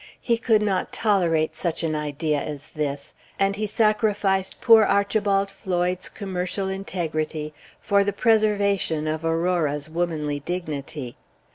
He 0.19 0.39
could 0.39 0.63
not 0.63 0.91
tolerate 0.91 1.53
such 1.53 1.83
an 1.83 1.93
idea 1.95 2.41
as 2.41 2.71
this; 2.71 3.13
and 3.37 3.55
he 3.55 3.67
sacrificed 3.67 4.59
poor 4.59 4.83
Archibald 4.83 5.51
Floyd's 5.51 6.09
commercial 6.09 6.69
integrity 6.69 7.53
for 7.79 8.03
the 8.03 8.11
preservation 8.11 9.05
of 9.07 9.23
Aurora's 9.23 9.91
womanly 9.91 10.39
dignity. 10.39 11.17